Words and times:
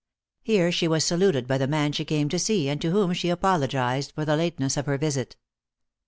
Here 0.41 0.71
she 0.71 0.87
was 0.87 1.03
saluted 1.03 1.45
by 1.47 1.59
the 1.59 1.67
man 1.67 1.91
she 1.91 2.03
came 2.05 2.27
to 2.29 2.39
see, 2.39 2.67
and 2.67 2.81
to 2.81 2.89
whom 2.89 3.13
she 3.13 3.29
apologized 3.29 4.13
for 4.15 4.25
the 4.25 4.35
lateness 4.35 4.75
of 4.75 4.87
her 4.87 4.97
visit. 4.97 5.35